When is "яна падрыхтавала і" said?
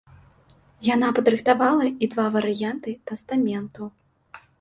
0.93-2.09